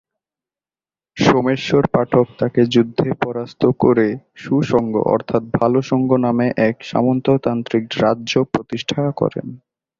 সোমেশ্বর 1.17 1.83
পাঠক 1.93 2.27
তাকে 2.39 2.61
যুদ্ধে 2.73 3.09
পরাস্ত 3.21 3.61
করে 3.79 4.07
সু-সঙ্গ 4.35 4.93
অর্থাৎ 5.13 5.43
ভাল 5.53 5.73
সঙ্গ 5.81 6.09
নামে 6.25 6.47
এক 6.69 6.75
সামন্ততান্ত্রিক 6.83 7.85
রাজ্য 8.03 8.33
প্রতিষ্ঠা 8.53 9.01
করেন। 9.11 9.47